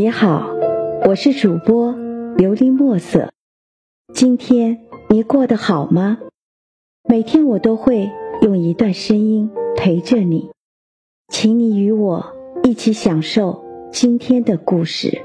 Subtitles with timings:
[0.00, 0.46] 你好，
[1.04, 3.34] 我是主播琉璃墨色。
[4.14, 4.80] 今天
[5.10, 6.16] 你过得好吗？
[7.06, 8.10] 每天我都会
[8.40, 10.52] 用一段声音陪着你，
[11.28, 13.62] 请你与我一起享受
[13.92, 15.20] 今天的故事。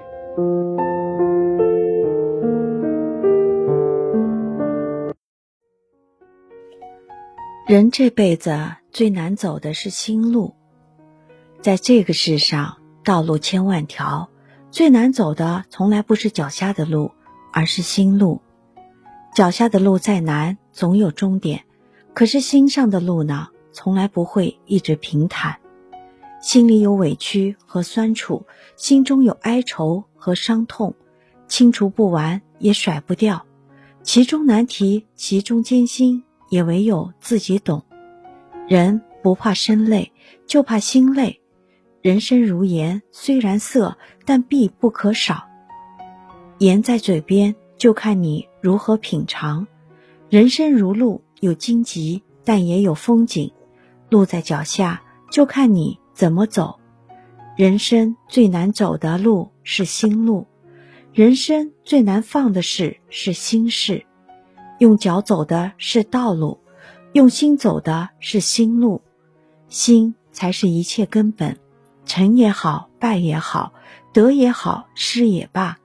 [7.66, 8.52] 人这辈子
[8.92, 10.54] 最难走的是心路，
[11.62, 14.30] 在这个世上，道路千万条，
[14.76, 17.10] 最难走的从来不是脚下的路，
[17.54, 18.42] 而是心路。
[19.34, 21.60] 脚下的路再难，总有终点；
[22.14, 25.58] 可是心上的路呢，从来不会一直平坦。
[26.42, 30.94] 心里有委屈和酸楚，心中有哀愁和伤痛，
[31.48, 33.46] 清除不完，也甩不掉。
[34.04, 36.22] 其中难题，其中艰辛。
[36.50, 37.82] 也唯有自己懂。
[38.68, 40.12] 人不怕身累，
[40.46, 41.42] 就怕心累。
[42.06, 45.44] 人生如盐，虽然涩，但必不可少。
[46.60, 49.66] 盐在嘴边，就看你如何品尝。
[50.30, 53.52] 人生如路，有荆棘，但也有风景。
[54.10, 56.80] 路在脚下，就看你怎么走。
[57.58, 60.46] 人生最难走的路是心路，
[61.12, 64.06] 人生最难放的事是心事。
[64.78, 66.60] 用脚走的是道路，
[67.14, 69.02] 用心走的是心路，
[69.70, 71.58] 心才是一切根本。
[72.06, 73.74] 成也好，败也好，
[74.14, 75.78] 得也好，失也罢，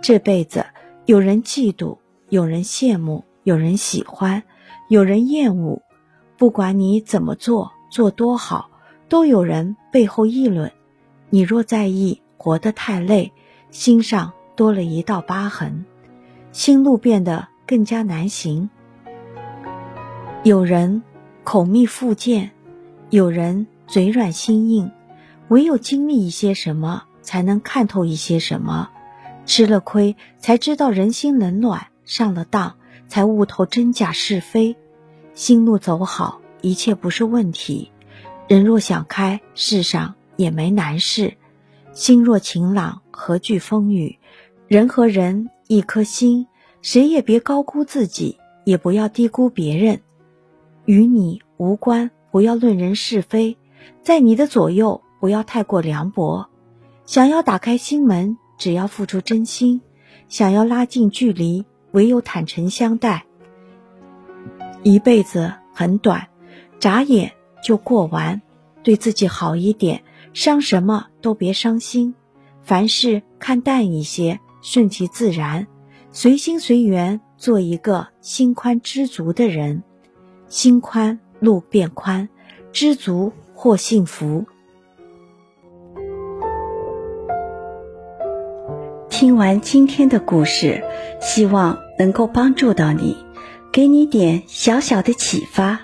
[0.00, 0.66] 这辈子
[1.06, 4.42] 有人嫉妒，有人羡慕，有人喜欢，
[4.88, 5.82] 有人厌恶。
[6.36, 8.70] 不管你怎么做，做多好，
[9.08, 10.70] 都有人背后议论。
[11.30, 13.32] 你若在意，活得太累，
[13.70, 15.84] 心上多了一道疤痕，
[16.52, 17.48] 心路变得。
[17.64, 18.68] 更加难行。
[20.42, 21.02] 有人
[21.42, 22.50] 口蜜腹剑，
[23.08, 24.90] 有人嘴软心硬，
[25.52, 28.88] 唯有经历一些什么，才能看透一些什么。
[29.44, 32.76] 吃了亏，才知道人心冷暖；上了当，
[33.06, 34.74] 才悟透真假是非。
[35.34, 37.92] 心路走好，一切不是问题。
[38.48, 41.34] 人若想开，世上也没难事。
[41.92, 44.18] 心若晴朗，何惧风雨？
[44.68, 46.46] 人和人，一颗心。
[46.80, 50.00] 谁也别高估自己，也不要低估别人。
[50.86, 53.58] 与你无关，不要论人是非。
[54.02, 56.48] 在你的左右，不要太过凉薄。
[57.06, 59.80] 想要打开心门，只要付出真心；
[60.26, 63.24] 想要拉近距离，唯有坦诚相待。
[64.82, 66.26] 一辈子很短，
[66.80, 67.30] 眨眼
[67.62, 68.42] 就过完。
[68.82, 72.12] 对自己好一点，伤什么都别伤心。
[72.60, 75.68] 凡事看淡一些，顺其自然。
[76.10, 79.84] 随心随缘，做一个心宽知足的人。
[80.48, 82.26] 心宽，路变宽；
[82.72, 84.44] 知足，或幸福。
[89.22, 90.82] 听完今天的故事，
[91.20, 93.16] 希望能够帮助到你，
[93.72, 95.78] 给你点小小的启发。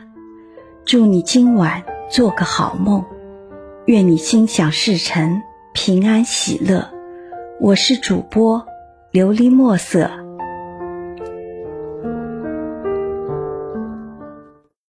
[0.84, 3.04] 祝你今晚做个好梦，
[3.86, 5.40] 愿你心想事成，
[5.72, 6.90] 平安喜乐。
[7.60, 8.66] 我是主播。
[9.12, 10.10] 琉璃墨色。